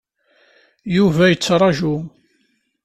Yuba 0.95 1.23
yettraǧu. 1.29 1.95